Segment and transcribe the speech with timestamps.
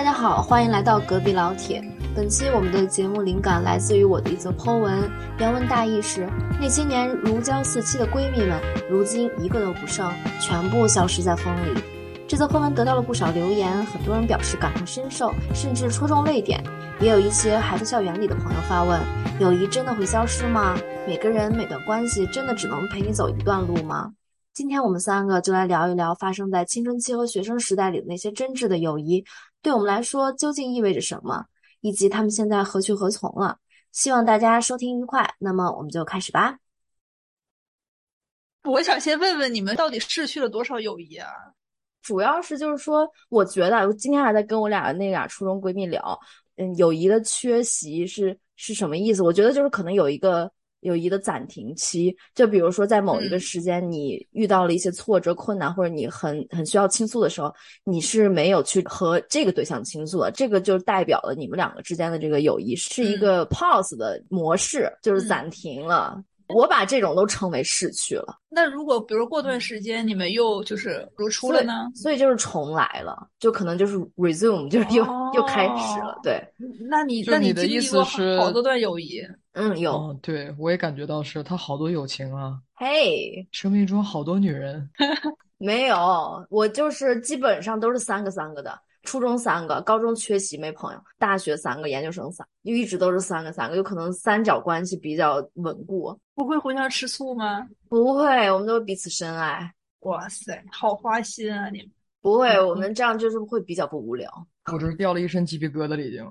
[0.00, 1.84] 大家好，欢迎来到隔壁老铁。
[2.16, 4.98] 本期我们的节目灵感来自于我的一则 po 文，
[5.38, 6.26] 原文大意是：
[6.58, 8.58] 那些年如胶似漆的闺蜜们，
[8.88, 10.10] 如今一个都不剩，
[10.40, 11.78] 全部消失在风里。
[12.26, 16.64] 这则 po 文得到了不少留言，很多人表示感同身受，甚至戳中泪点。
[16.98, 18.98] 也有一些还在校园里的朋友发问：
[19.38, 20.74] 友谊真的会消失吗？
[21.06, 24.12] 每个人每段关系真的只能陪你走一段路吗？
[24.54, 29.24] 今天我们三个就来聊一聊发生在青春期和学生时代里的那些真挚的友谊，
[29.62, 31.46] 对我们来说究竟意味着什么，
[31.80, 33.58] 以及他们现在何去何从了。
[33.92, 35.34] 希望大家收听愉快。
[35.38, 36.58] 那么我们就开始吧。
[38.64, 41.28] 我想先问问你们，到底逝去了多少友谊啊？
[42.02, 46.18] 主要是就是说，我觉得我今天还在跟我俩那俩初中闺蜜聊，
[46.56, 49.22] 嗯，友谊的缺席是是什么意思？
[49.22, 50.50] 我觉得就是可能有一个。
[50.80, 57.52] 友谊的暂停期，就比如说在某一个时间，你遇到了一些挫折、困难，或者你很很需要倾诉的时候，
[57.84, 66.22] 你是没有去和这个对象倾诉的，这个就代表了你们两个之间的这个友谊是一个 pause 的模式，就是暂停了。
[66.52, 68.36] 我把这种都称为逝去了。
[68.48, 71.88] 那如果比如过段时间你们又就是如初了呢？
[71.94, 76.18] 所以就是重来了，就可能就是 resume，就是又又开始了。
[76.24, 76.44] 对，
[76.88, 79.22] 那你那你的意思是好多段友谊？
[79.52, 80.12] 嗯，有。
[80.22, 82.60] 对，我也感觉到是他好多友情啊。
[82.74, 84.88] 嘿，生命中好多女人。
[85.58, 88.78] 没有，我就是基本上都是三个三个的。
[89.02, 96.14] 初中三个，高中缺席没朋友，大学三个，研究生三，就一直都是三个三个，有可能三角关系比较稳固。
[96.34, 97.66] 不会互相吃醋吗？
[97.88, 99.72] 不会，我们都彼此深爱。
[100.00, 101.70] 哇塞，好花心啊！
[101.70, 101.90] 你们
[102.22, 104.30] 不会，我们这样就是会比较不无聊。
[104.72, 106.24] 我这掉了一身鸡皮疙瘩了，已经。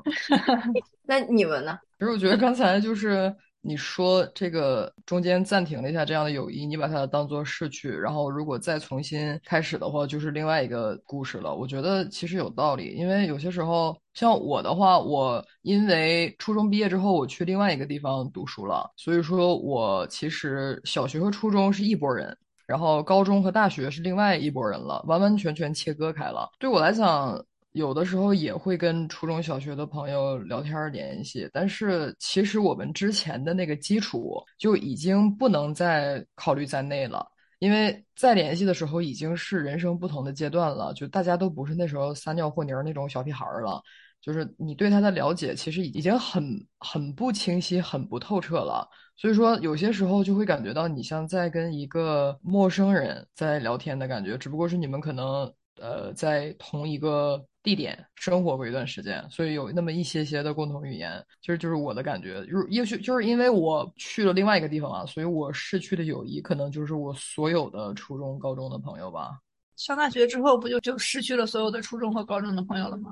[1.06, 1.78] 那你们呢？
[1.98, 3.36] 其实我觉得刚才就是。
[3.62, 11.54] 你说这个中间暂停了一下这样的友谊，你把它当做逝去，然后如果再重新开始的话，就是另外一个故事了。
[11.54, 22.36] 我觉得其实有道理，因为有些时候像我的话，我因为初中毕业之后我去另外一个地方读书了，所以说我其实小学和初中是一拨人，
[22.70, 26.48] 然后高中和大学是另外一拨人了，完完全全切割开了。
[26.60, 27.44] 对我来讲。
[27.74, 37.24] 有的时候也会跟初中小学的朋友聊天联系，但是其实我们之前的那个基础就已经不能再考虑在内了，
[37.60, 43.80] 因为再联系的时候已经是人生不同的阶段了，就大家都不是那时候撒尿和泥那种小屁孩了，
[44.20, 46.44] 就是你对他的了解其实已经很
[46.80, 57.46] 很不清晰、很不透彻了，所以说有些时候就会感觉到你像在跟一个陌生人在聊天的感觉，只不过是你们可能呃在同一个。
[57.62, 62.44] 地点生活过一段时间，所以有那么一些些的共同语言，其实就是我的感觉。
[62.46, 69.38] 就是也许就是因为我去了另外一个地方啊，所以我逝去的友谊可能就是我所有的初中、高中的朋友吧。
[69.76, 73.12] 上大学之后不就就失去了所有的初中和高中的朋友了吗？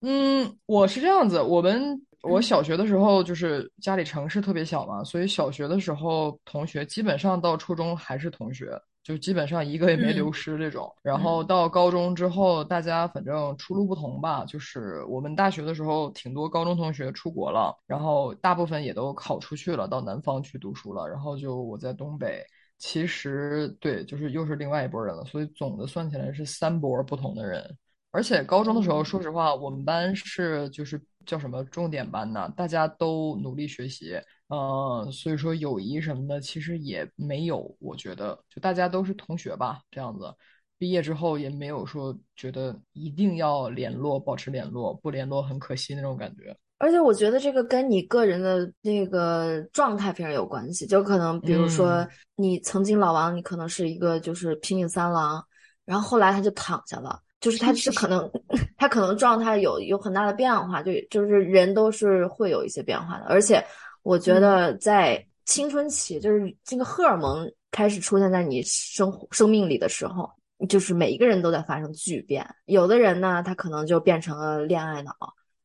[0.00, 1.40] 嗯，我是这样子。
[1.40, 8.80] 我们我小学的时候就是家里城市特别小嘛，所以小学的时候同学基本上到初中还是同学。
[9.02, 14.44] 就基本上一个也没流失这种，然后到高中之后，大家反正出路不同吧。
[14.44, 21.06] 就是我们大学的时候，挺多高中同学出国了，然后大部分也都考出去了，到南方去读书了。
[21.06, 22.44] 然后就我在东北，
[22.78, 25.24] 其实对，就是又是另外一拨人了。
[25.24, 27.78] 所以总的算起来是三波不同的人。
[28.16, 32.50] 而且高中的时候，说实话，我们班是就是叫什么重点班呢？
[32.56, 34.18] 大家都努力学习。
[34.48, 40.34] 呃，所以说友谊什么的其实也没有，我觉得就大家都是同学吧，这样子，
[40.78, 46.56] 毕业之后也没有说觉得一定要联络，保持联络，不联络很可惜那种感觉。
[46.78, 55.44] 而且我觉得这个跟你个人的那个状态非常有关系，就可能比如说你曾经老王，你可能是一个就是拼命三郎，
[55.84, 58.30] 然后后来他就躺下了，就是他是可能
[58.76, 63.64] 他可能状态有有很大的变化，就就是人都是会有一些变化的，而且。
[64.02, 70.30] 我觉得在青春期，就是这个荷尔蒙开始出现在你生生命里的时候，
[70.68, 72.48] 就是每一个人都在发生巨变。
[72.66, 75.12] 有的人呢，他可能就变成了恋爱脑。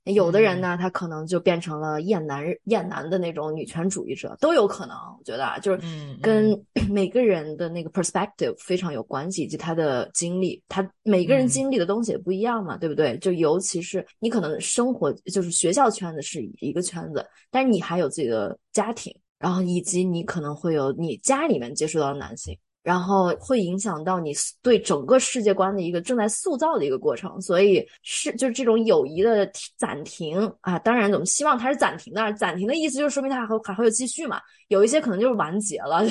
[0.06, 4.96] 有的人呢，他可能就变成了厌男厌男的那种女权主义者，都有可能。
[4.96, 5.82] 我觉得啊，就是
[6.22, 6.60] 跟
[6.90, 13.16] 每个人的那个 perspective 非常有关系，以及他的经历，他每个人经历的东西也不一样嘛，对不对？
[13.20, 22.58] 就尤其是你可能生活就是学校圈子是一个圈子，但是你还有自己的家庭，然后以及你可能会有你家里面接触到的男性。
[22.84, 30.78] 然后会影响到你对整个世界观的一个正在塑造的一个过程，所以是就是这种友谊的暂停啊。
[30.80, 34.42] 当然，我们希望它是暂停的，暂停的意思就是说明它还还会有继续嘛。
[34.68, 36.04] 有一些可能就是完结了，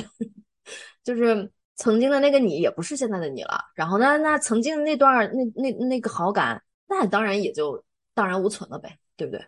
[1.04, 3.58] 就是曾经的那个你也不是现在的你了。
[3.74, 7.84] 然后呢，那曾经的那段那那那个好感，那当然也就。
[8.12, 9.42] 荡然无存了呗，对不对？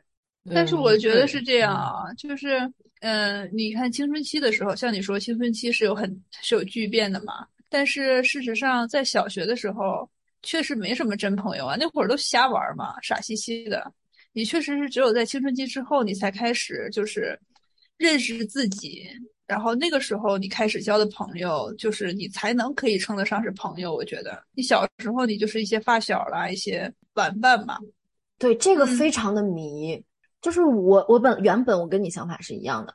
[0.51, 2.59] 但是我觉得是这样嗯啊，就是，
[3.01, 6.11] 嗯、你看青春期的时候，像你说青春期是有很
[6.41, 10.09] 是有巨变的嘛，但是事实上在小学的时候
[10.43, 13.93] 确实没什么真朋友啊，那会儿都瞎玩儿嘛，傻兮兮的。
[14.33, 17.39] 你确实是只有在青春期之后，你才开始就是
[17.97, 19.07] 认识自己，
[19.47, 23.95] 然后那个时候你开始交的朋友，就是你才能可以称得上是朋友。
[23.95, 27.79] 我觉得你小时候你就是一些发小啦，一些玩伴嘛。
[28.39, 30.03] 对，这个嗯非常的迷，
[30.43, 32.95] 就是我我本原本我跟你想法是一样的，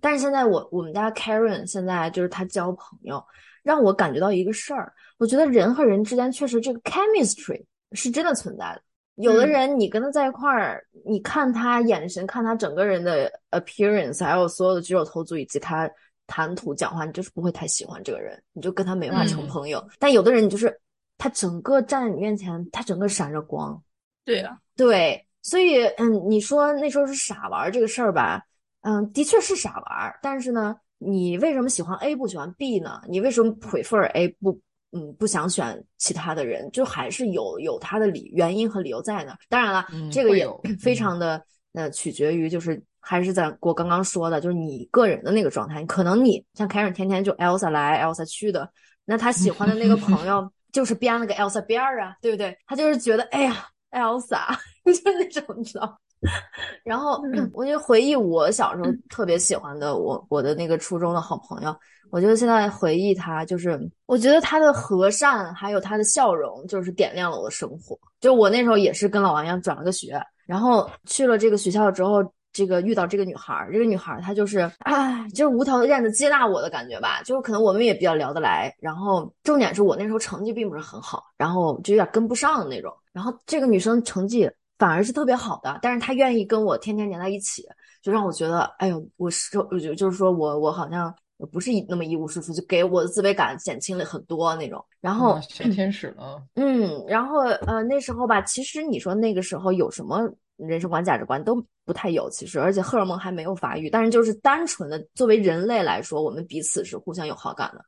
[0.00, 3.24] 但是现在我我们家 Karen 现在就是她交朋友，
[3.62, 8.82] 让我感觉到一个事儿，我觉得人和人之间确实这个 chemistry 是真的存在的。
[9.14, 15.90] 有的嗯人你跟他在一块儿，你看他眼神，看他整个人的 appearance，还有所有的举手投足以及他
[16.28, 19.84] 谈吐讲话，你就是不会太喜欢这个人，你就跟他没法成嗯朋友。
[19.98, 20.72] 但有的人你就是
[21.16, 23.82] 他整个站在你面前，他整个闪着光。
[24.24, 28.42] 对呀、对，所以嗯，你说那时候是傻玩儿这个事儿吧，
[28.82, 30.18] 嗯，的确是傻玩儿。
[30.22, 33.00] 但是呢，你为什么喜欢 A 不喜欢 B 呢？
[33.08, 34.60] 你为什么 prefer A 不
[34.92, 36.70] 嗯不想选其他的人？
[36.70, 39.38] 就还是有有他的理原因和理由在那儿。
[39.48, 40.46] 当然了，嗯这个也
[40.78, 41.42] 非嗯常的
[41.72, 42.82] 呃取决于就是。
[43.00, 45.82] 还是在我刚刚说的，就是你个人的那个状态。
[45.84, 48.70] 可能你像凯尔天天就 Elsa 来 Elsa 去的，
[49.06, 52.54] 那他喜欢的那个朋友 就是编了个 Elsa 边儿啊，对不对？
[52.66, 55.98] 他就是觉得，哎呀，Elsa， 就是那种，你知道。
[56.82, 61.72] 然后嗯我就回忆我小时候特别喜欢的我我的那个初中的好朋友，
[62.10, 67.96] 我觉得现在回忆他，就是我觉得他的和善还有他的笑容，就是点亮了我的生活。
[68.20, 72.18] 就我那时候也是跟老王一样转了个学，然后去了这个学校之后，
[72.52, 84.48] 这个遇到这个女孩儿，这个女孩儿她就是，哎，就是无条件的接纳我的感觉吧，就是可能我们也比较聊得来，然后重点是我那时候成绩并不是很好，然后就有点跟不上的那种，然后这个女生成绩
[84.78, 87.66] 反而是特别好的，但是她愿意跟我天天黏在一起，
[88.00, 91.12] 就让我觉得，哎呦，我是我就就是说我我好像
[91.50, 100.20] 不是一那么一无是处，就给我的自卑感减轻了很多那种，然后啊小天使了， 嗯，然后呃那时候吧，其实你说那个时候有什么
[100.56, 107.84] 人生观、价值观都不太有，其实而且荷尔蒙还没有发育，但是就是单纯的作为人类来说，我们彼此是互相有好感的，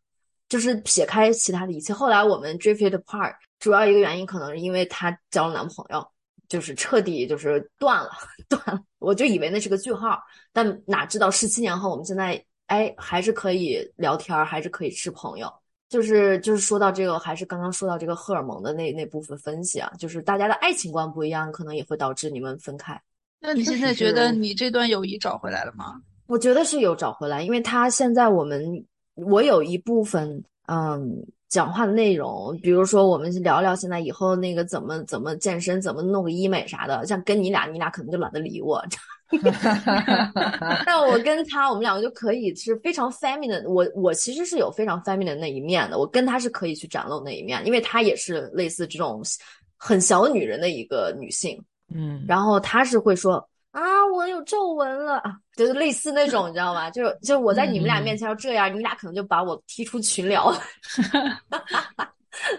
[0.48, 1.92] 就是撇开其他的一切。
[1.92, 6.04] 后来我们 drifted apart，主要一个原因可能是因为她交了男朋友，
[6.48, 8.10] 就是彻底就是断了，
[8.50, 8.82] 断了。
[8.98, 10.20] 我就以为那是个句号，
[10.52, 15.48] 但哪知道十七年后，我们现在哎还是可以聊天儿，还是可以是朋友。
[15.88, 23.00] 就是就是说到这个，还是刚刚说到这个荷尔蒙的那那部分分析啊，就是大家的爱情观不一样，可能也会导致你们分开。
[23.40, 26.00] 那你现在觉得你这段友谊找回来了吗？
[26.28, 38.82] 我觉得是有找回来，因为他现在我们我有一部分嗯讲话的内容，比如说我们聊聊现在以后那个怎么怎么健身，怎么弄个医美啥的，像跟你俩，你俩可能就懒得理我。
[40.86, 43.68] 但我跟他，我们两个就可以是非常 feminine。
[43.68, 49.20] 我我其实是有非常 feminine 那一面的，我跟他是可以去展露那一面，因为他也是类似这种
[49.76, 51.60] 很小女人的一个女性。
[51.92, 53.80] 嗯，然后他是会说啊，
[54.12, 56.90] 我有皱纹了啊， 就是类似那种，你知道吗？
[56.90, 60.52] 就是就我在你们俩面前要这样，你俩可能就把我踢出群聊。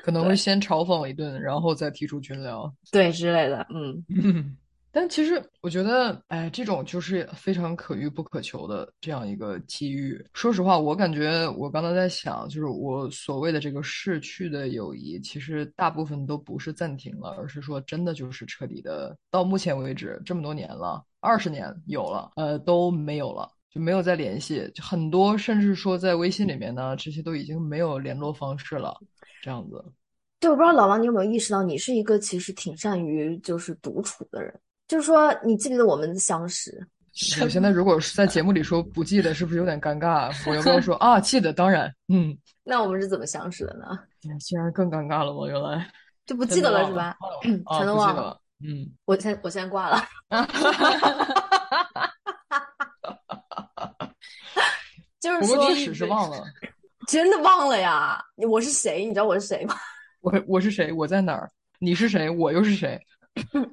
[0.03, 2.71] 可能会先嘲讽我一顿，然后再踢出群聊。
[2.91, 4.55] 对之类的，嗯，嗯，
[4.91, 10.23] 但其实我觉得，哎，这种就是非常可遇不可求的这样一个机遇。
[10.33, 23.49] 说实话，我感觉我刚才在想，就是我所谓的这个逝去的友谊，其实大部分都不是暂停了，而是说真的就是彻底的，到目前为止这么多年了，二十年有了，呃，都没有了。
[23.73, 28.93] 就没有再联系，很多甚至说在微信里面呢，这些都已经没有联络方式了，
[29.41, 29.81] 这样子。
[30.41, 34.53] 对，我不知道老王你有没有意识到，你是一个其实挺善于就是独处的人，
[34.91, 36.85] 就是说你记不记得我们的相识？
[37.41, 40.29] 我现在如果是在节目里说不记得，是不是有点尴尬？
[40.49, 41.17] 我要不要说 啊？
[41.17, 43.97] 记得，当然，嗯，那我们是怎么相识的呢？
[44.41, 45.47] 竟然更尴尬了吗？
[45.47, 45.89] 原来
[46.25, 47.15] 就不记得了是吧？
[47.67, 48.37] 啊，全都忘了。
[48.67, 50.05] 嗯，我先我先挂了。
[55.21, 56.43] 就是说过确实是忘了，
[57.07, 58.21] 真的忘了呀！
[58.49, 59.05] 我是谁？
[59.05, 59.75] 你知道我是谁吗？
[60.19, 60.91] 我我是谁？
[60.91, 61.49] 我在哪儿？
[61.79, 62.29] 你是谁？
[62.29, 62.99] 我又是谁？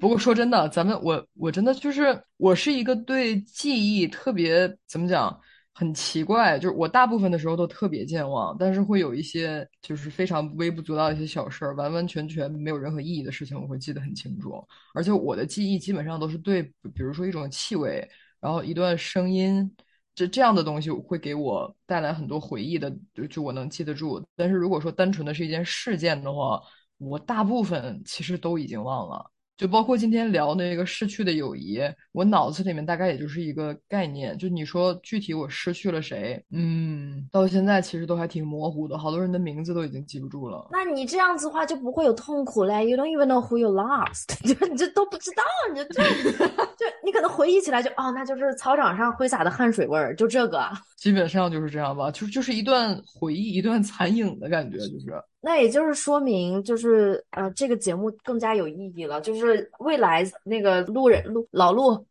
[0.01, 5.39] 不过说真的，咱们我我真的就是我是一个对记忆特别怎么讲
[5.75, 14.65] 很奇怪，就是我大部分的时候都特别健忘，但是会有一些就是非常微不足道的一些小事儿，完完全全没有任何意义的事情，我会记得很清楚。
[14.95, 18.09] 而且我的记忆基本上都是对，比如说一种气味，
[18.41, 19.71] 然后一段声音。
[20.15, 24.21] 这这样的东西会给我带来很多回忆的，就就我能记得住。
[24.35, 26.61] 但是如果说单纯的是一件事件的话，
[26.97, 29.31] 我大部分其实都已经忘了。
[29.59, 31.81] 就包括今天聊那个逝去的友谊，
[32.13, 34.39] 我脑子里面大概也就是一个概念。
[34.39, 40.69] 就你说具体我失去了谁，嗯，到现在其实都还挺模糊的，好多人的名字都已经记不住了。
[40.71, 45.43] 那你这样子的话就不会有痛苦嘞，You don't even know who you lost， 就你这都不知道，
[45.75, 50.71] 你这就就你可能回忆起来就哦，那就是操场上挥洒的汗水味儿，就这个。
[50.97, 55.21] 基本上就是这样吧，就就是一段回忆，一段残影的感觉，就是。
[55.41, 59.21] 那也就是说明，就是呃，这个节目更加有意义了。
[59.21, 62.07] 就是未来那个路人路老陆，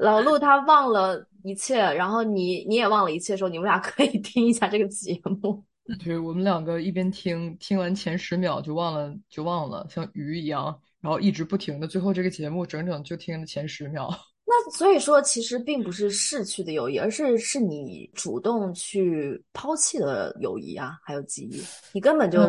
[0.00, 5.62] 老陆 他忘了一切，然后你你也忘了一切的时候，你们俩可以听一下这个节目。
[6.04, 14.08] 对，我们两个一边听，听完前十秒就忘了，就忘了，像鱼一样，然后一直不停的，最后这个节目整整就听了前十秒。
[14.50, 21.62] 那所以说，其实并不是逝去的友谊，而是是你主动去抛弃的友谊啊，还有记忆，
[21.92, 22.40] 你根本就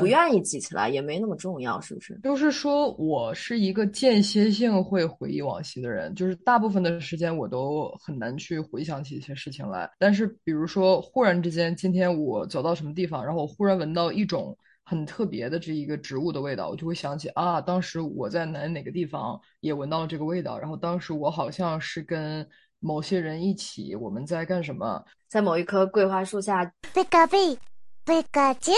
[0.00, 2.18] 不愿意记起来，也没那么重要，是不是？
[2.24, 9.88] 就是说我是一个间歇性会回忆往昔的人，就是大部分的时间我都很难去回想起一些事情来。
[10.00, 14.58] 但是比如说，忽然之间，今天我走到什么地方，然后我忽然闻到一种。
[14.88, 25.04] 很特别的这一个植物的味道，我就会想起啊，当时我在哪哪个地方也闻到了这个味道，然后当时我好像是跟某些人一起，我们在干什么？
[25.28, 26.64] 在某一棵桂花树下。
[26.94, 27.58] 贝卡贝，
[28.04, 28.72] 贝卡酱。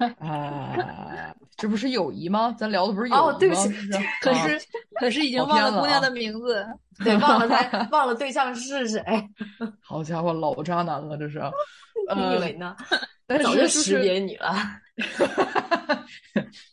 [0.18, 2.52] 啊，这不是友谊吗？
[2.58, 3.24] 咱聊的不是友谊吗？
[3.26, 3.68] 哦，对不起，
[4.20, 4.60] 可是
[4.98, 6.66] 可是已经忘了姑娘的名字
[7.04, 9.00] 对，忘了他，忘了对象是谁。
[9.80, 11.40] 好家伙，老渣男了，这是。
[12.16, 12.74] 你以为呢？
[13.28, 14.52] 早就识别你了。
[14.98, 16.06] 哈哈哈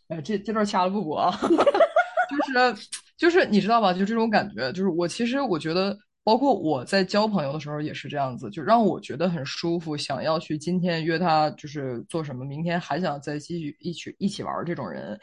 [0.10, 1.40] 哎，这这段掐了不播啊！
[1.40, 2.36] 就
[2.76, 3.94] 是就是，你知道吧？
[3.94, 15.20] 就这种感觉，就是我其实我觉得，包括我在交朋友的时候也是这样子，就让我觉得很舒服，想要去今天约他就是做什么，明天还想再继续一起一起玩这种人，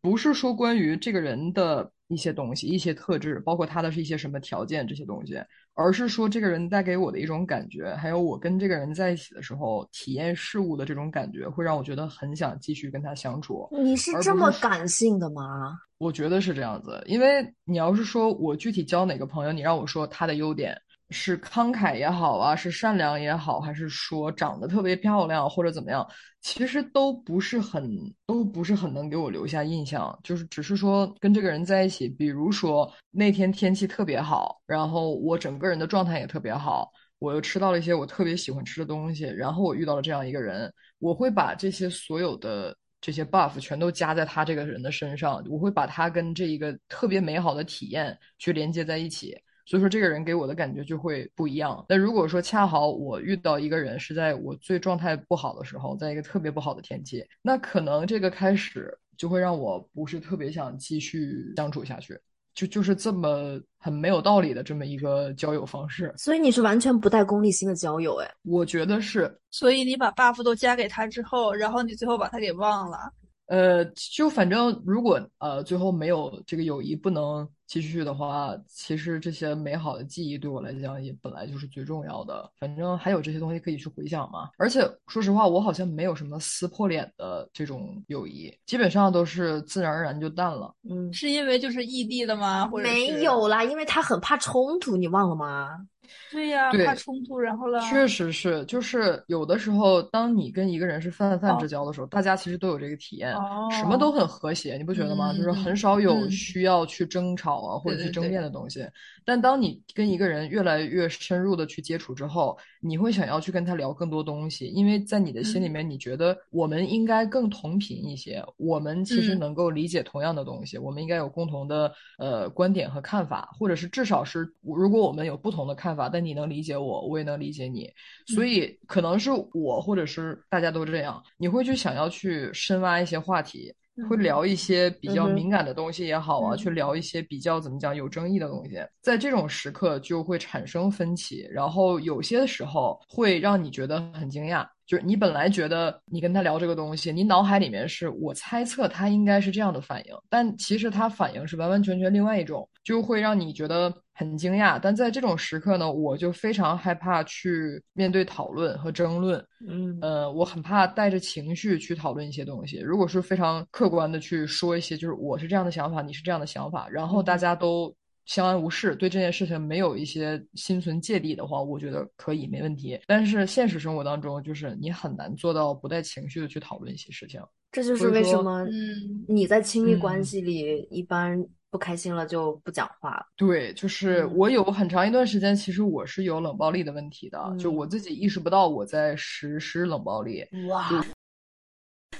[0.00, 5.38] 不是说关于这个人的一些东西、一些特质，包括他的是一些什么条件这些东西。
[5.80, 13.68] 而是说，这个人带给我的一种感觉，还有我跟这个人在一起的时候体验事物的这种感觉，会让我觉得很想继续跟他相处。
[13.70, 15.78] 你是这么感性的吗？
[15.98, 20.76] 我觉得是这样子，因为你要是说我具体交哪个朋友，你让我说他的优点。
[21.10, 26.06] 是慷慨也好啊，是善良也好，还是说长得特别漂亮或者怎么样，
[26.42, 27.90] 其实都不是很
[28.26, 30.16] 都不是很能给我留下印象。
[30.22, 49.34] 就是只是说跟这个人在一起，比如说那天天气特别好，然后我整个人的状态也特别好，我又吃到了一些我特别喜欢吃的东西，然后我遇到了这样一个人，我会把这些所有的这些 buff 全都加在他这个人的身上，我会把他跟这一个特别美好的体验去连接在一起。
[49.68, 51.84] 所以说，这个人给我的感觉就会不一样。
[51.90, 62.18] 那如果说恰好我遇到一个人是在我最状态不好的时候，在一个特别不好的天气，那可能这个开始就会让我不是特别想继续相处下去。
[62.54, 66.12] 就就是这么很没有道理的这么一个交友方式。
[66.16, 69.32] 所以你是完全不带功利心的交友，哎，我觉得是。
[69.50, 72.98] 所以你把 buff 都加给他之后，然后你最后把他给忘了。
[73.46, 82.50] 呃，就反正如果呃最后没有这个友谊不能继续的话，其实这些美好的记忆对我来讲也本来就是最重要的。
[82.58, 84.48] 反正还有这些东西可以去回想嘛。
[84.56, 90.74] 而且说实话，我好像没有什么撕破脸的这种友谊，基本上都是自然而然就淡了。
[90.88, 92.66] 嗯，是因为就是异地的吗？
[92.66, 95.86] 或者没有啦，因为他很怕冲突，你忘了吗？
[96.30, 97.78] 对呀，怕冲突，然后呢。
[97.80, 103.32] 确实是，就是有的时候，当你跟一个人是泛泛之交的时候，大家其实都有这个体验，
[103.70, 105.32] 什么都很和谐，你不觉得吗？
[105.32, 108.86] 就是很少有需要去争吵啊或者去争辩的东西。
[109.24, 127.90] 但当你跟一个人越来越深入的去接触之后，你会想要去跟他聊更多东西，因为在你的心里面，你觉得我们应该更同频一些，我们其实能够理解同样的东西，我们应该有共同的呃观点和看法，或者是至少是如果我们有不同的看法，但你能理解我，我也能理解你，
[128.26, 133.74] 所以可能是我或者是大家都这样，你会去想要去深挖一些话题。
[134.08, 144.66] 会聊一些比较敏感的东西也好啊，去聊一些比较怎么讲有争议的东西，在这种时刻就会产生分歧，然后有些时候会让你觉得很惊讶。
[144.86, 154.78] 就是你本来觉得你跟他聊这个东西，你脑海里面是我猜测他应该是这样的反应，但其实他反应是完完全全另外一种，就会让你觉得很惊讶。
[154.82, 159.42] 但在这种时刻呢，我就非常害怕去面对讨论和争论。
[159.66, 162.78] 嗯，呃，我很怕带着情绪去讨论一些东西。
[162.80, 167.94] 如果是非常客观的去说一些，就是我是这样的想法，你是这样的想法，然后大家都。
[168.28, 173.00] 相安无事，对这件事情没有一些心存芥蒂的话，我觉得可以没问题。
[173.06, 177.40] 但是现实生活当中，就是你很难做到不带情绪的去讨论一些事情。
[177.72, 183.25] 这就是为什么，嗯，你在亲密关系里一般不开心了就不讲话了。
[183.35, 190.47] 对，就是嗯我有很长一段时间，其实我是有冷暴力的问题的，就嗯我自己意识不到我在实施冷暴力。
[190.69, 191.03] 哇，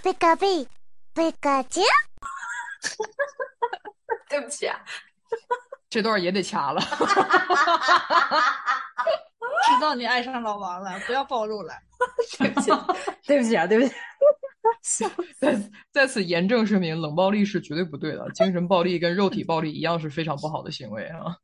[0.02, 0.68] ピカピ、
[1.14, 1.86] ピカチュウ。
[4.28, 4.78] 对不起啊，
[5.90, 6.82] 这段也得掐了。
[9.67, 11.73] 知道你爱上老王了，不要暴露了。
[12.39, 12.71] 对不起，
[13.27, 13.95] 对不起啊， 对不起。
[15.41, 15.59] 在
[15.91, 21.37] 在此严正声明，冷暴力是绝对不对的，精神暴力跟肉体暴力一样是非常不好的行为啊。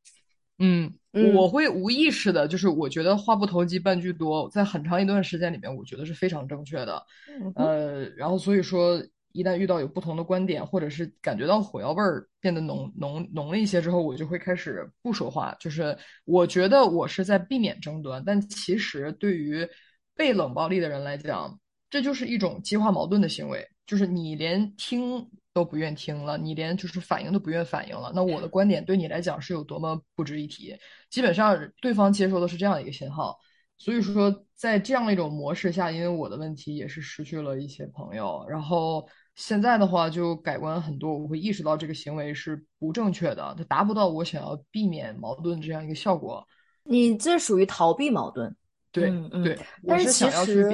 [0.58, 7.02] 嗯，嗯我会无意识的，就是我觉得话不投机半句多，在很长一段时间里面，我觉得是非常正确的。
[7.28, 9.02] 嗯呃，然后所以说，
[9.34, 15.54] 一旦遇到有不同的观点，或者是感觉到火药味儿变得浓浓浓了一些之后，我就会开始不说话。
[15.58, 19.68] 就是我觉得我是在避免争端，但其实对于
[20.14, 21.58] 被冷暴力的人来讲，
[21.90, 30.76] 这就是一种激化矛盾的行为，就是你连听都不愿听了，你连就是反应都不愿反应了，那我的观点对你来讲是有多么不值一提？
[31.10, 33.36] 基本上对方接收的是这样一个信号，
[33.78, 46.46] 所以说在这样一种模式下，因为我的问题也是失去了一些朋友，然后现在的话就改观很多，我会意识到这个行为是不正确的，它达不到我想要避免矛盾这样一个效果。
[46.84, 48.54] 你这属于逃避矛盾。
[48.92, 50.70] 对、嗯嗯对，但是其实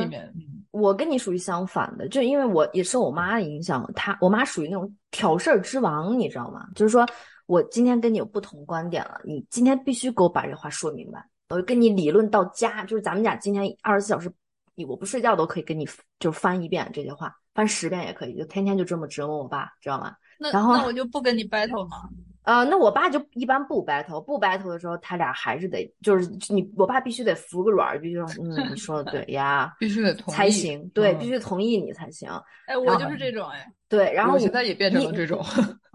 [0.72, 6.68] 我跟你属于相反的，就因为我也受我妈的影响，她我妈属于那种挑事儿之王，你知道吗？
[6.74, 7.06] 就是说
[7.46, 14.30] 我今天跟你有不同观点了，你今天必须给我把这话说明白，我就跟你理论到家，就是咱们俩今天二十四小时，
[14.74, 20.14] 你我不睡觉都可以跟你就翻一遍这些话，翻十遍也可以，就天天就这么折磨我爸，知道吗？
[20.38, 21.96] 那然后那我就不跟你 battle 嘛。
[22.42, 32.30] 呃，那我爸就一般不 battle，不 battle 的时候，他俩还是得就是你，我爸必须得服个软儿，必须说嗯，你说的对呀， 必须得同意才行，对，嗯必须同意你才行。
[32.66, 35.44] 哎，我就是这种哎，对，然后我现在也变成了这种。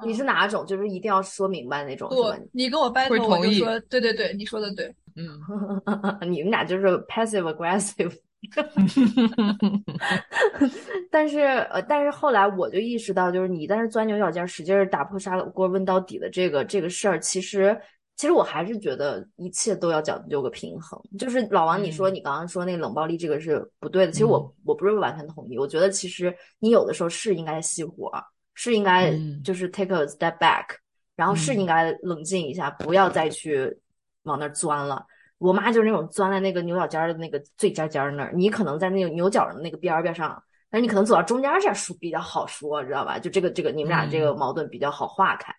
[0.05, 0.63] 你是哪种？
[0.67, 4.95] 就是一定要说明白那种，是不？，你跟我 battle，我就说对对对，你说的对。
[5.15, 5.39] 嗯，
[6.29, 8.15] 你们俩就是 passive aggressive。
[11.11, 17.79] 但是呃，但是后来我就意识到，就是你在那钻牛角尖儿，使劲儿打破砂锅问到底的这个这个事儿，其实
[18.15, 20.99] 其实我还是觉得一切都要讲究个平衡。
[21.17, 28.11] 就是老王，你说嗯你刚刚说那个冷暴力这个是不对的，其实我嗯我不是完全同意，我觉得其实你有的时候是应该熄火，
[28.53, 30.65] 是应该嗯就是 take a step back，
[31.15, 33.77] 然后是嗯应该冷静一下，不要再去
[34.23, 35.05] 往那儿钻了。
[35.45, 43.19] 我妈就是那种钻在那个牛角尖儿的那个最尖尖儿那儿，你可能在那个牛角的那个边儿边上，但是你可能走到中间儿这样说比较好说，知道吧？
[43.19, 45.53] 就这个这个你们俩这个嗯矛盾比较好化开。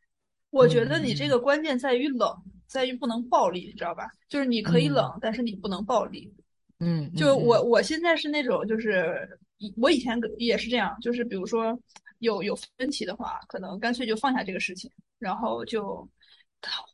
[0.50, 2.34] 我觉得你这嗯个关键在于冷，
[2.66, 4.08] 在于不能暴力，你知道吧？
[4.28, 6.32] 就是你可以冷，但是你不能暴力。
[6.80, 9.38] 嗯，就嗯我我现在是那种，就是
[9.76, 11.78] 我以前也是这样，就是比如说
[12.18, 16.06] 有有分歧的话，可能干脆就放下这个事情，然后就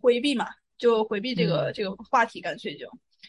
[0.01, 0.47] 回避嘛，
[0.83, 2.89] 就回避这个、嗯这个话题，干脆就。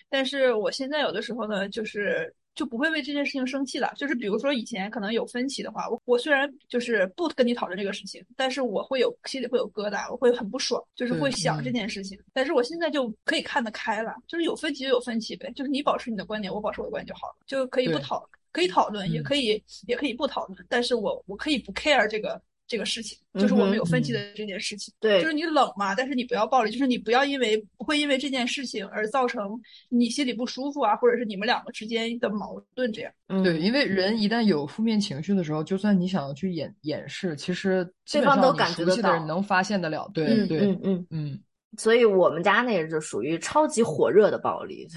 [0.10, 3.94] 但是我现在有的时候呢，就是就不会为这件事情生气了。
[3.96, 12.20] 就是比如说以前可能有分歧的话，我我虽然就是不跟你讨论这个事情，但是我会有心里会有疙瘩，我会很不爽，就是会想这嗯件事情。
[12.34, 22.42] 但是我现在就可以看得开了，就是有分歧就有分歧呗，就是你保持你的观点，我保持我的观点就好了，就可以不讨，可以讨论，也嗯可以也可以不讨论，但是我我可以不 care 这个。
[22.66, 33.12] 这个事情就是我们有分歧的这件事情，对就是你冷嘛，但是你不要暴力，就是你不要因为不会因为这件事情而造成你心里不舒服啊，或者是你们两个之间的矛盾这样。
[33.28, 40.10] 嗯，对，因为人一旦有负面情绪的时候，就算你想要去掩掩饰，其实基对本上你方都感觉得到人能发现得了。
[40.14, 41.40] 对嗯对，嗯嗯，嗯，
[41.78, 44.88] 所以我们家那个就属于超级火热的暴力。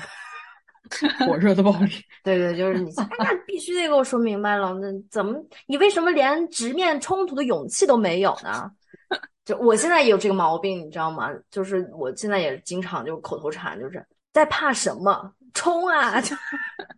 [1.27, 1.91] 火热的暴力。
[2.23, 4.73] 对对，就是你，哎，那必须得给我说明白了。
[4.75, 8.71] 那怎么，你为什么连直面冲突的勇气都没有呢？
[9.45, 11.31] 就我现在也有这个毛病，你知道吗？
[11.51, 16.21] 就是我现在也经常就口头禅，就是在怕什么，冲啊！
[16.21, 16.35] 就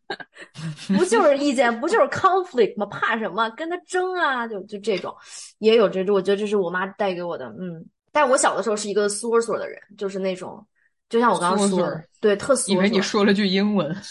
[0.96, 2.87] 不就是意见，不就是 conflict 吗？
[2.87, 3.51] 怕什么？
[3.51, 4.46] 跟他争啊！
[4.48, 5.14] 就就这种，
[5.59, 6.16] 也有这种。
[6.16, 7.85] 我觉得这是我妈带给我的，嗯。
[8.11, 10.66] 但我小的时候是一个缩缩的人，就是那种，
[11.08, 13.96] 就像我刚刚说的对，特缩以为你说了句英文。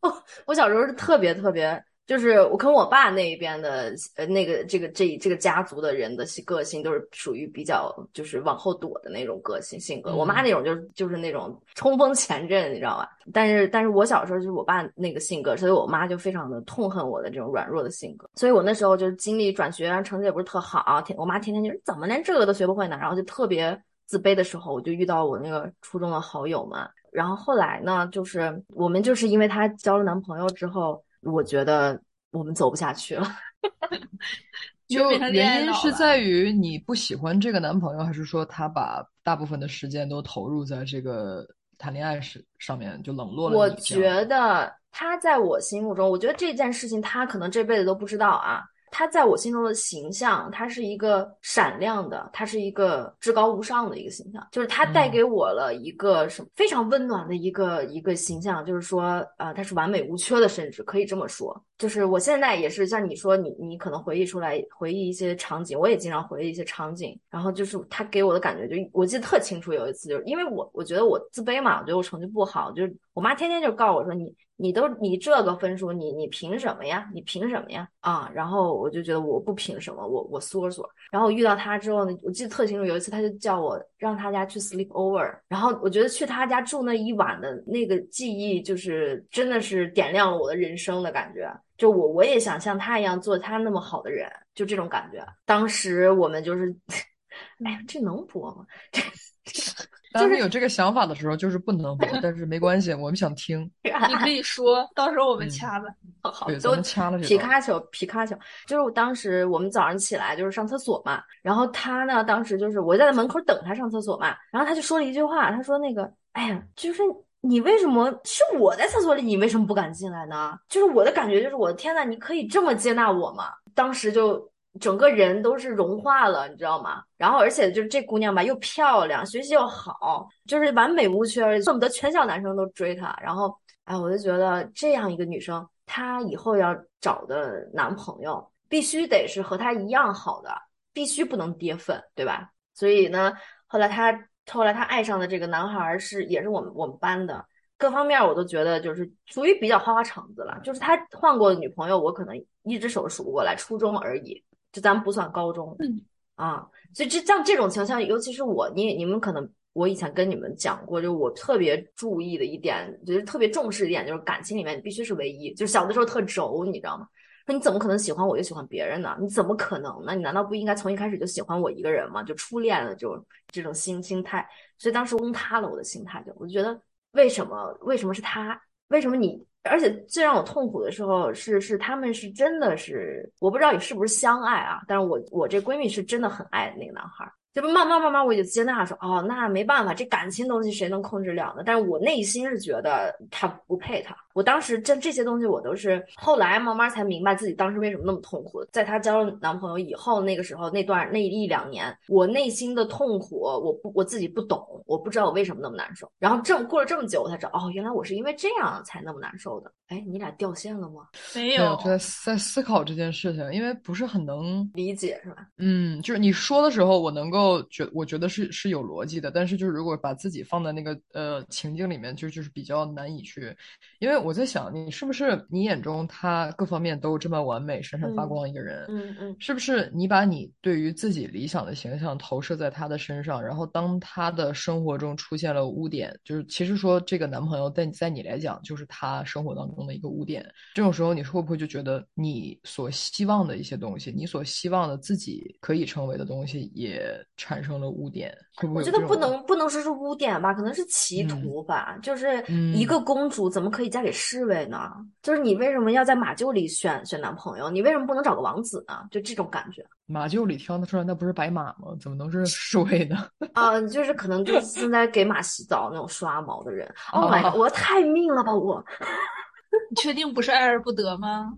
[0.46, 10.14] 我小时候是特别特别，就是我跟我爸那一边的呃那个这个这这个家族的人的个性都是属于比较就是往后躲的那种个性性格。
[10.14, 13.08] 我妈那种就是就是那种冲锋前阵，你知道吧？
[13.32, 18.28] 但是但是我小时候就是我爸那个性格，所以我妈就非常的痛恨我的这种软弱的性格。
[18.34, 22.98] 所以我那时候就是经历转学，然后成绩也不是特好，天我妈天天就是怎么连这个都学不会呢？
[23.00, 26.86] 然后就特别自卑的时候，我就遇到我那个初中的好友嘛。
[27.10, 33.26] 然后后来呢，就是我们就是因为她交了男朋友之后，我觉得我们走不下去了。
[34.86, 41.46] 就原因是在于你不喜欢这个男朋友，还是说他把大部分的时间都投入在这个
[41.78, 44.20] 谈恋爱是上面，就冷落了我你这样？
[44.20, 48.62] 觉得他在我心目中，我觉得这件事情他可能这辈子都不知道啊。
[48.96, 55.10] 他在我心中的形象，他是一个闪亮的，他是一个至高无上的一个形象，就是他带嗯。
[55.10, 61.60] 给我了一个什么非常温暖的一个一个形象，就是说，呃，他是完美无缺的，甚至可以这么说。
[61.76, 77.08] 就是我现在也是像你说，你你可能回忆出来，回忆一些场景，我也经常回忆一些场景，然后就是他给我的感觉，就我记得特清楚，有一次就是因为我我觉得我自卑嘛，我觉得我成绩不好，就是我妈天天就告诉我说你你都你这个分数，你你凭什么呀？
[77.12, 77.88] 你凭什么呀？
[78.00, 80.88] 啊，然后我就觉得我不凭什么，我我缩缩。
[81.10, 91.52] 然后遇到他之后呢，我记得特清楚，有一次他就叫我让他家去 sleep over，然后我觉得去他家住那一晚的那个记忆，就是真的是点亮了我的人生的感觉。
[91.76, 95.24] 就我我也想像他一样做他那么好的人，就这种感觉。
[95.44, 96.74] 当时我们就是，
[97.64, 98.64] 哎呀，这能播吗？
[98.92, 99.02] 这
[100.14, 103.68] 当你有这个想法的时候，就是不能播，但是没关系，我们想听。
[103.82, 105.86] 你可以说， 到时候我们嗯掐吧。
[106.22, 107.18] 好都们掐了。
[107.18, 108.34] 皮卡丘，皮卡丘，
[108.66, 117.02] 就是我当时我们早上起来就是上厕所嘛，然后他呢，当时就是我在门口等他上厕所嘛，然后他就说了一句话，他说那个，哎呀，就是
[117.42, 120.56] 你为什么是我在厕所里，你为什么不敢进来呢？
[120.68, 123.48] 就是我的感觉就是我的天呐，你可以这么接纳我吗？
[123.74, 124.48] 当时就
[124.80, 127.02] 整个人都是融化了，你知道吗？
[127.16, 133.16] 然后而且就是这姑娘吧，又漂亮，学习又好，就是完美无缺，恨不得全校男生都追她。
[133.22, 140.50] 然后，哎，我就觉得这样一个女生，她以后要找的男朋友必须得是和她一样好的，
[140.92, 142.50] 必须不能跌份，对吧？
[142.74, 143.32] 所以呢，
[143.66, 144.12] 后来她
[144.50, 147.44] 后来她爱上的这个男孩是也是我们我们班的，
[147.78, 150.58] 各方面我都觉得就是属于比较花花肠子了。
[150.64, 152.34] 就是他换过的女朋友，我可能
[152.64, 154.42] 一只手数不过来，初中而已，
[154.74, 155.74] 就咱们不算高中。
[155.78, 156.02] 嗯
[156.34, 165.54] 啊，所以这像这种情况，尤其是我，你你们可能我以前跟你们讲过，就我特别注意的一点，就是特别重视一点，就是感情里面你必须是唯一。
[165.54, 167.06] 就是小的时候特轴，你知道吗？
[167.46, 169.16] 说你怎么可能喜欢我就喜欢别人呢？
[169.20, 170.12] 你怎么可能呢？
[170.12, 172.20] 你难道不应该从一开始就喜欢我一个人吗？
[172.22, 174.44] 就初恋的这种这种心心态，
[174.76, 176.80] 所以当时崩塌了我的心态，就我就觉得
[177.12, 178.60] 为什么为什么是他？
[178.88, 179.46] 为什么你？
[179.64, 187.62] 而且最让我痛苦的时候是是他们是真的是我不知道你是不是相爱啊，但是我我这闺蜜是真的很爱那个男孩就。
[187.62, 191.62] 慢慢慢慢我就接纳说哦，那没办法，这感情东西谁能控制了呢？
[191.64, 194.14] 但是我内心是觉得他不配他。
[194.34, 198.62] 我当时这这些东西我都是后来慢慢才明白自己当时为什么那么痛苦。
[198.72, 206.10] 在她交了男朋友以后，那个时候那段那一两年，我内心的痛苦，我不我自己不懂，我不知道我为什么那么难受。
[206.18, 209.72] 然后这过了这么久，我才知道哦，原来我是因为这样才那么难受的。
[209.88, 211.06] 哎，你俩掉线了吗？
[211.34, 215.46] 没没有有，在在思考这件事情，因为不是很能理解是吧？
[215.58, 223.54] 嗯，就是你说的时候，我能够觉，我觉得是是有逻辑的，但是就是如果把自己放在那个呃情境里面，就就是比较难以去，
[224.00, 247.04] 因为我在想，你是不是你眼中他各方面都这么完美、闪闪发嗯光一个人，嗯嗯是不是你把你对于自己理想的形象投射在他的身上，然后当他的生活中出现了污点，就是其实说这个男朋友在在你来讲就是他生活当中的一个污点，这种时候你会不会就觉得你所希望的一些东西，你所希望的自己可以成为的东西也
[247.36, 248.36] 产生了污点？
[248.56, 251.98] 会不会我觉得不能不能说是污点吧，可能是歧途吧。
[252.02, 252.38] 就是
[252.74, 254.92] 一嗯个公主怎么可以嫁给侍卫呢？
[255.22, 257.68] 就是你为什么要在马厩里选选男朋友？
[257.68, 259.06] 你为什么不能找个王子呢？
[259.10, 261.94] 就这种感觉马厩里挑的出来，那不是白马吗？
[262.00, 263.28] 怎么能是侍卫呢？
[263.52, 266.88] 啊、就是可能就是现在给马洗澡那种刷毛的人。
[267.12, 268.82] Oh my 哦 god，我太命了吧我！
[269.90, 271.52] 你确定不是爱而不得吗？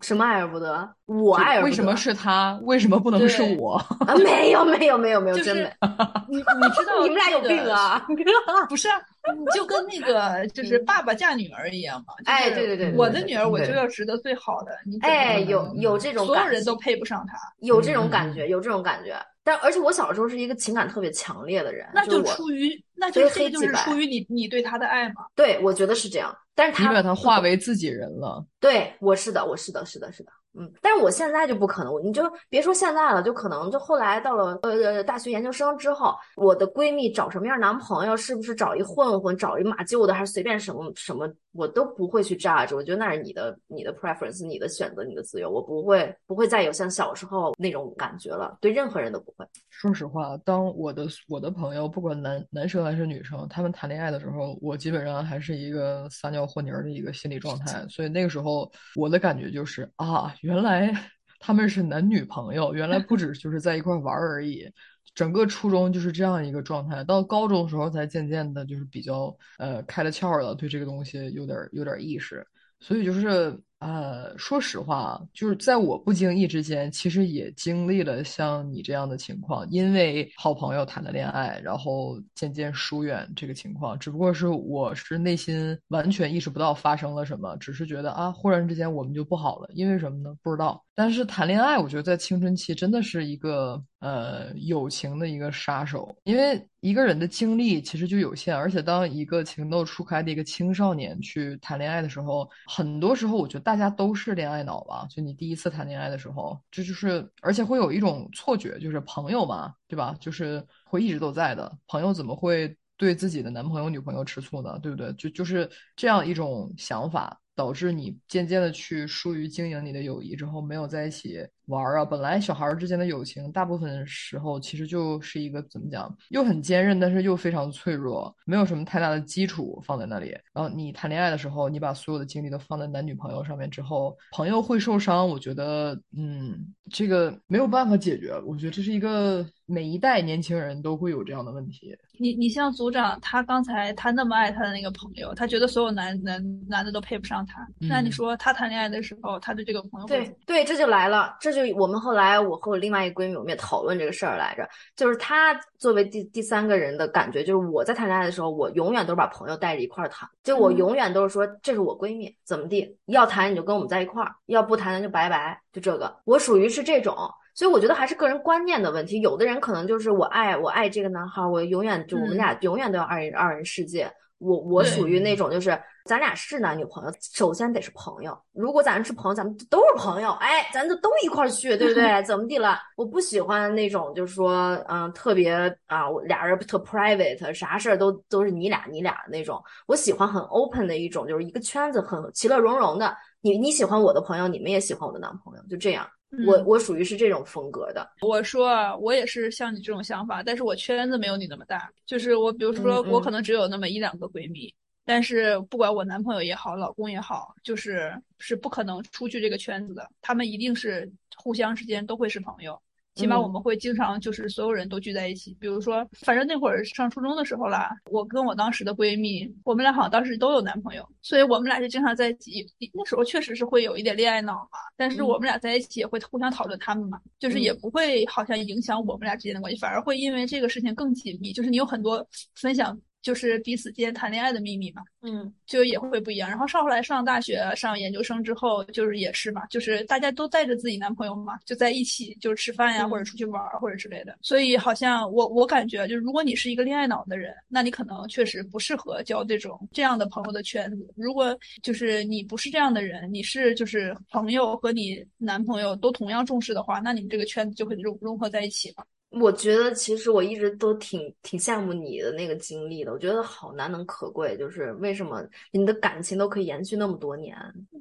[0.00, 0.88] 什么爱而不得？
[1.06, 1.70] 我爱而不得。
[1.70, 2.58] 为什么是他？
[2.62, 3.74] 为什么不能是我？
[4.06, 4.14] 啊？
[4.24, 5.72] 没有没有没有没有，就是真没。
[6.28, 8.06] 你 你知道你们俩有这个病啊！
[8.68, 8.96] 不是啊，
[9.36, 12.14] 你就跟那个就是爸爸嫁女儿一样嘛。
[12.18, 19.14] 就是嗯哎对对对对我的女儿我就对要值得最好的，你哎，有有这种所有人都配不上她，有这种感觉，有这种感觉。
[19.42, 25.24] 但而且我小时候是一个情感特别强烈的人，那就出于那就这个就是出于你你对他的爱嘛。
[25.34, 26.34] 对我觉得是这样。
[26.54, 28.44] 但是他你把他化为自己人了。
[28.60, 30.70] 对我是的，我是的，是的，是的，嗯。
[30.80, 42.74] 但是我现在就不可能，你就别说现在了，就可能就后来到了呃大学研究生之后，我的闺蜜找什么样男朋友，是不是找一混混，找一马厩的，还是随便什么什么，我都不会去 judge。
[42.74, 49.46] 我觉得那是你的你的 preference，你的选择，你的自由，我不会不会再有像小时候那种感觉了，对任何人都不会。
[49.68, 57.84] 说实话，当我的我的朋友，不管男男生还是女生，他们谈恋爱的时候，我基本上还是一个撒尿和泥儿的一个心理状态。
[57.88, 60.92] 所以那个时候，我的感觉就是啊，原来
[61.38, 64.70] 他们是男女朋友，原来不止就是在一块玩而已。
[65.12, 72.46] 整个初中就是这样一个状态，到高中的时候才渐渐的，就是比较呃开了窍了，对这个东西有点有点意识。
[72.78, 83.98] 所以就是呃，说实话，就是在我不经意之间，其实也经历了像你这样的情况，因为好朋友谈了恋爱，然后渐渐疏远这个情况。
[83.98, 90.36] 只不过是我是内心完全意识不到发生了什么，只是觉得啊，忽然之间我们就不好了，因为什么呢？
[90.42, 90.84] 不知道。
[91.00, 105.06] 但是谈恋爱，我觉得在青春期真的是一个呃友情的一个杀手，因为一个人的精力其实就有限，而且当一个情窦初开的一个青少年去谈恋爱的时候，很多时候我觉得大家都是恋爱脑吧。
[105.08, 110.14] 就你第一次谈恋爱的时候，这就是而且会有一种错觉，就是朋友嘛，对吧？
[110.20, 114.78] 就是会一直都在的朋友怎么会对自己的男朋友女朋友吃醋呢？
[114.82, 115.10] 对不对？
[115.14, 117.40] 就就是这样一种想法。
[117.54, 122.04] 导致你渐渐的去疏于经营你的友谊，之后没有在一起玩啊。
[122.04, 130.36] 本来小孩儿之间的友情，大部分时候其实就是一个怎么讲，又很坚韧，但是又非常脆弱，没有什么太大的基础放在那里。
[130.52, 135.26] 然后你谈恋爱的时候，你把所有的精力都放在男女朋友上面之后，朋友会受伤。
[135.26, 136.58] 我觉得，嗯，
[136.90, 138.34] 这个没有办法解决。
[138.44, 141.96] 我觉得这是一个每一代年轻人都会有这样的问题。
[142.18, 147.66] 你你像组长，他刚才他那么爱他的那个朋友，他觉得所有男男男的都配不上他。
[147.78, 154.68] 那你说他谈恋爱的时候，他的这个朋友对对，这就来了，这就我们后来我和我另外一个闺蜜，我们也讨论这个事儿来着。
[154.96, 166.14] 就是她作为第第三个人的感觉，就是我在谈恋爱的时候，我永远都是把朋友带着一块儿谈，就我永远都是说这是我闺蜜，怎么地，要谈你就跟我们在一块儿，要不谈就拜拜，就这个。
[166.24, 167.16] 我属于是这种。
[167.52, 169.20] 所以我觉得还是个人观念的问题。
[169.20, 174.10] 有的人可能就是我爱我爱这个男孩，我永远就我们俩永远都要二人二人世界。
[174.40, 178.36] 我我属于那种就是咱俩是男女朋友，首先得是朋友。
[178.52, 182.22] 如果咱是朋友，咱们都是朋友，哎，咱就都一块儿去，对不对？
[182.24, 182.78] 怎么地了？
[182.96, 185.52] 我不喜欢那种就是说，嗯，特别
[185.86, 189.62] 啊，俩人特 private，啥事儿都都是你俩你俩那种。
[189.86, 193.14] 我喜欢很 open 的一种，就是一个圈子很其乐融融的。
[193.42, 196.06] 你你喜欢我的朋友，你们也喜欢我的男朋友，就这样。
[196.46, 198.08] 我我属于是这种风格的。
[198.20, 201.90] 我说啊我也是像你这种想法，但是我圈子没有你那么大。
[202.06, 204.72] 就是我，比如说我可能只有那么一两个闺蜜，
[205.04, 210.08] 但是不管我男朋友也好，老公也好，就是是不可能出去这个圈子的。
[210.22, 212.80] 他们一定是互相之间都会是朋友。
[213.14, 222.66] 起码我们会经常就是所有人都聚在一起，比如说，反正那会儿上初中的时候啦，我跟我当时的闺蜜，我们俩好像当时都有男朋友，所以我们俩就经常在一起。
[222.94, 232.98] 那时候确实是会有一点恋爱脑嘛，但是我们俩在一起也会互相讨论他们嘛，就是也不会好像影响我们俩之间的关系，反而会因为这个事情更紧密，就是你有很多分享。
[233.22, 236.48] 就是彼此间谈恋爱的秘密嘛，嗯，就也会不一样。
[236.48, 244.38] 然后上后来上大学、上研究生之后，就是也是嘛，就是大家都带着自己男朋友嘛，就在一起，就是吃饭呀，或者出去玩或者之类的。
[244.40, 251.12] 所以好像我我感觉，就是如果你是一个恋爱脑的人，那你可能确实不适合交这种这样的朋友的圈子。
[251.16, 259.06] 如果就是你不是这样的人，你是就是朋友和你男朋友都同样重视的话，那你们这个圈子就会融融合在一起了。
[259.30, 265.40] 我觉得其实我一直都挺挺羡慕你的那个经历的，我觉得好难能可贵，就是为什么
[265.70, 267.56] 你的感情都可以延续那么多年？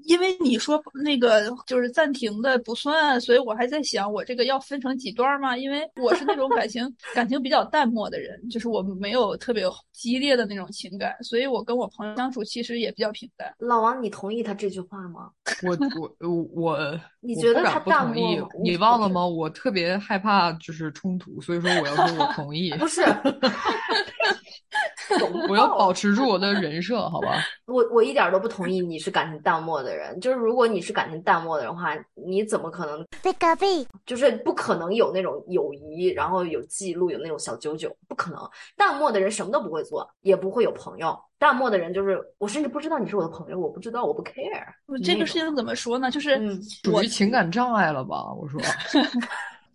[0.05, 5.55] 因为你说那个就是暂停的不算，所以我还在想，我这个要分成几段吗？
[5.55, 13.53] 因为我是那种感情感情比较淡漠的人，就是我没有特别激烈的那种情感，所以我跟我朋友相处其实也比较平淡。
[13.59, 15.29] 老王，你同意他这句话吗？
[15.61, 15.77] 我
[16.19, 18.49] 我我，你觉得他淡漠？
[18.63, 19.27] 你忘了吗？
[19.27, 21.18] 我特别害怕就是冲。
[21.41, 23.01] 所以说我要说我同意，不是，
[25.49, 27.43] 我要保持住我的人设，好吧？
[27.67, 33.05] 我我一点都不同意你是感情淡漠的人，就是如果你是感情淡漠的人话，你怎么可能？
[34.05, 38.39] 就是不可能有那种友谊，然后有记录，有那种小九九，不可能。
[38.75, 41.17] 淡漠的人什么都不会做，也不会有朋友。
[41.37, 44.65] 淡漠的人就是我，甚至不知道你是我的朋友，我不知道，我不 care。
[45.03, 46.11] 这个事情怎么说呢？
[46.11, 46.37] 就是
[46.83, 48.33] 属于情感障碍了吧？
[48.33, 48.59] 我说。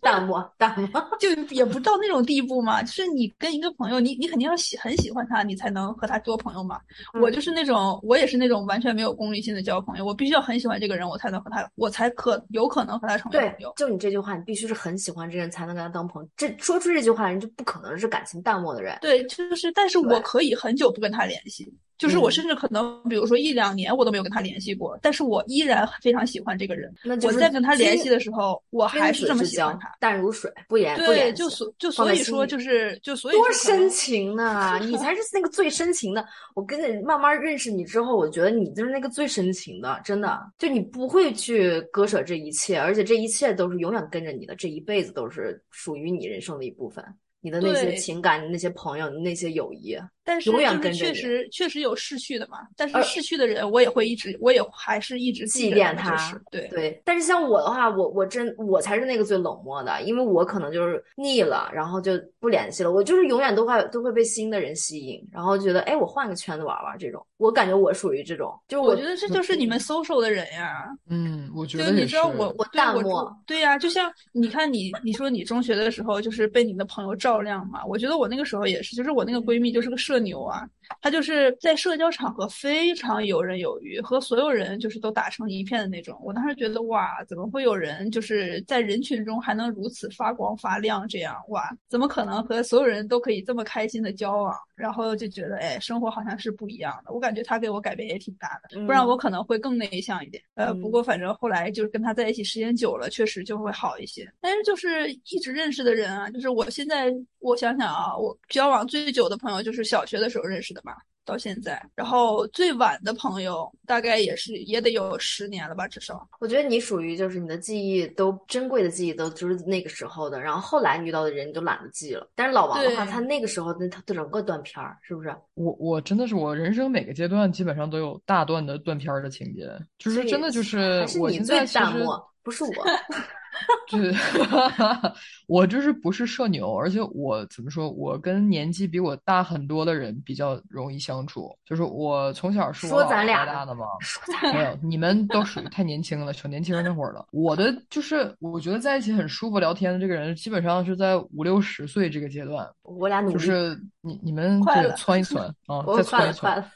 [0.05, 2.83] 淡漠， 淡漠， 就也不到那种地步嘛。
[2.83, 6.79] 就是你跟一个朋友，你你肯定要喜很喜欢他，你才能和他做朋友嘛。
[7.19, 10.05] 我就是那种，我也是那种完全没有功利性的交朋友。
[10.05, 13.73] 我必须要很喜欢这个人，我才能和他，我才可有可能和他成为朋友。
[13.75, 16.29] 就你这句话，你必须是很喜欢这人才能跟他当朋友。
[16.37, 18.95] 这说出这句话的人就不可能是感情淡漠的人。
[19.01, 21.73] 对，就是，但是我可以很久不跟他联系。
[21.97, 26.93] 就是我嗯甚至可能，比如说一两年我都没有跟他联系过，但是我依然非常喜欢这个人。
[27.03, 29.95] 那就是我在跟他联系的时候，我还是这么喜欢他。
[29.99, 34.79] 淡如水，不言不对，就所就所以说就是就所以多深情呢！
[34.81, 36.25] 你才是那个最深情的。
[36.53, 40.39] 我跟你慢慢认识你之后，我觉得你就是那个最深情的，真的。
[40.57, 47.03] 就你不会去割舍这一切，而且这一切都是永远跟着你的，这一辈子都是属于你人生的一部分。
[47.41, 62.91] 你的那些情感，你那些朋友，你那些友谊，但是就是确实确实有逝去的嘛，但是逝去的人我也会一直，我也还是一直祭记着的就奠他是对对，但是像我的话，我我真我才是那个最冷漠的，因为我可能就是腻了，然后就不联系了。
[62.91, 67.23] 我就是永远都会都会被新的人吸引，然后觉得哎，我换个圈子玩玩这种。
[67.37, 70.87] 我感觉我属于这种，就是我觉得这就是你们 social 的人呀。
[71.09, 72.11] 嗯，我觉就你得也是。
[72.11, 80.67] 知道我我对我淡漠对呀、就像你看你你说你中学的时候就是被你的朋友照亮嘛，我觉得我那个时候也是，就是我那个闺蜜就是个社牛啊，
[81.01, 86.19] 他就是在社交场合非常游刃有余，和所有人就是都打成一片的那种。
[86.23, 91.07] 我当时觉得哇，怎么会有人就是在人群中还能如此发光发亮？
[91.07, 94.55] 这样哇，怎么可能和所有人都可以这么开心的交往？
[94.75, 97.11] 然后就觉得哎，生活好像是不一样的。
[97.13, 100.43] 我感觉他给我改变也挺大的，不然嗯我可能会更内向一点。
[100.55, 104.31] 呃，不嗯过反正后来就是跟他在一起时间久了，确实就会好一些。
[104.41, 110.93] 但是就是一直认识的人啊，就是我现在我想想啊，我交往最久的朋友就是小学的时候认识的嘛，
[111.25, 111.81] 到现在。
[111.95, 116.27] 然后最晚的朋友大概也是也得有十年了吧，至少。
[116.39, 122.29] 我觉得你属于就是你的记忆都珍贵的记忆都就是那个时候的，然后后来你遇到的人你就懒得记了。
[122.35, 125.35] 但是老王的话，他那个时候那他整个断片儿，是不是？
[125.55, 132.71] 我我真的是我人生每个阶段基本上都有大段的断片儿的情节，就是真的就是是你最现在其实淡漠，不是我。
[133.89, 134.13] 对
[135.47, 141.55] 我就是不是社牛，而且我怎么说，我跟年纪比我大很多的人比较容易相处。
[141.63, 147.25] 就是我从小是我说咱俩大的嘛，说咱没有，你们都属于太年轻了，小年轻那会儿了。
[147.31, 156.71] 我的就是我觉得在一起很舒服聊天的这个人，基本上是在五六十岁这个阶段，我俩努力，就是你你们对快窜一窜啊，再窜一窜。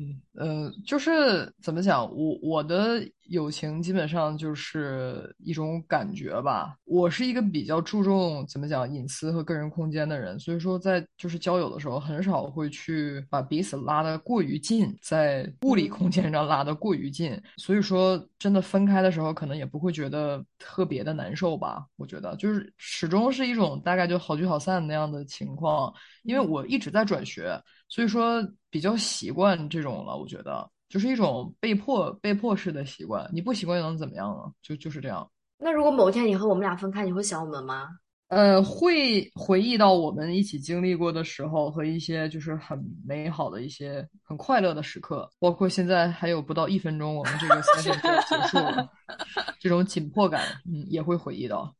[0.00, 6.76] 嗯，呃，就是怎么讲，我我的友情基本上就是一种感觉吧。
[6.84, 17.36] 我是一个比较注重怎么讲隐私和个人空间的人，所以说在就是交友的时候，很少会去把彼此拉得过于近，在物理空间上拉得过于近。
[17.56, 21.84] 所以说，真的分开的时候，可能也不会觉得特别的难受吧。
[21.96, 27.60] 我觉得就是始终是一种大概就好聚好散那样的情况，因为我一直在转学。
[27.88, 34.52] 所以说比较习惯这种了，我觉得就是一种被迫被迫式的习惯，你不习惯又能怎么样呢？
[34.62, 35.28] 就就是这样。
[35.58, 37.88] 那如果某天你和我们俩分开，你会想我们吗？
[38.28, 48.86] 呃，会回忆到我们一起经历过的时候和一些就是很美好的一些很快乐的时刻，包括现在还有不到一分钟，我们这个 session 就要结束了，
[49.58, 51.74] 这种紧迫感，嗯，也会回忆到。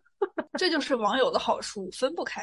[0.58, 2.40] 这就是网友的好处，分不开，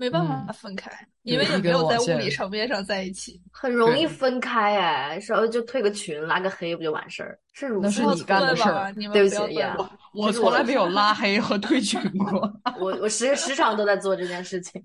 [0.00, 0.90] 没办法嗯分开，
[1.22, 3.38] 对因为也没有在物理层面上在一起。
[3.52, 7.38] 很容易分开哎，稍微就退个群，拉个黑不就完事儿？
[7.52, 9.76] 是如此你干的对事儿对不起呀
[10.14, 12.50] 我从来没有拉黑和退群过。
[12.80, 14.82] 我我时时常都在做这件事情。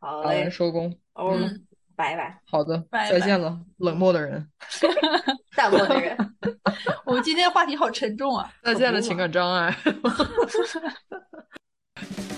[0.00, 0.92] 好好，嘞，收工。
[1.14, 4.44] 哦，嗯拜拜，好的，拜拜再见了，冷漠的人。
[5.54, 6.16] 淡漠的人。
[7.06, 8.52] 我们今天话题好沉重啊。
[8.64, 9.72] 再见了，情感障碍。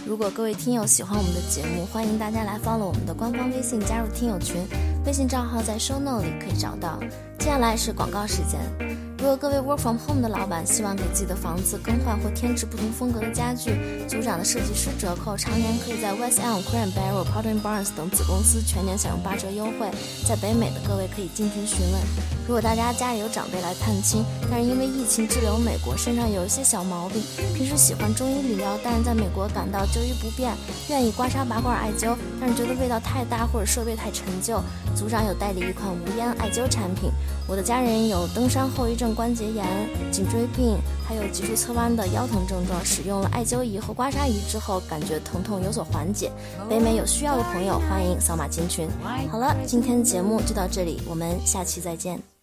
[0.06, 4.56] 如果各位听友喜欢我们的节目，欢迎大家来 follow 我们的官方微信，加入听友群，
[5.04, 6.98] 微信账号在 show note 里可以找到。
[7.38, 9.09] 接下来是广告时间。
[9.20, 13.78] 如果各位 work from home 的老板希望给自己的房子更换或添置不同风格的家具，
[14.08, 19.90] 组长的设计师折扣常年可以在 West Elm、Crane Barrel、Potter Barnes 等子公司全年享用八折优惠。
[20.26, 22.00] 在北美的各位可以进群询问。
[22.48, 27.22] 如果大家家里有长辈来探亲，但是因为疫情滞留美国，身上有一些小毛病，
[27.54, 30.50] 平时喜欢中医理疗，但是在美国感到就医不便，
[30.88, 34.62] 愿意刮痧、拔罐、艾灸，但是觉得味道太大或者设备太陈旧，
[34.96, 37.10] 组长有代理一款无烟艾灸产品。
[37.46, 39.66] 我的家人有登山后遗症、关节炎、
[40.10, 46.30] 颈椎病，还有脊柱侧弯的腰疼症状，使用了艾灸仪和刮痧仪之后，感觉疼痛有所缓解。
[46.68, 48.88] 北美有需要的朋友，欢迎扫码进群。
[49.30, 52.39] 好了，今天的节目就到这里，我们下期再见。